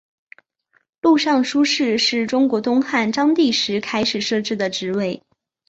[1.01, 5.21] 录尚书事是中国东汉章帝时开始设置的职位。